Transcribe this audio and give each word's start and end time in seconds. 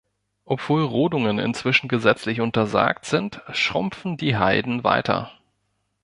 Obwohl 0.45 0.83
Rodungen 0.83 1.37
inzwischen 1.37 1.87
gesetzlich 1.87 2.41
untersagt 2.41 3.05
sind, 3.05 3.43
schrumpfen 3.51 4.17
die 4.17 4.35
Heiden 4.35 4.83
weiter. 4.83 5.29